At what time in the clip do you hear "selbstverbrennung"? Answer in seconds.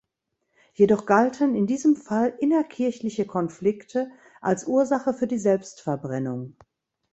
5.37-6.55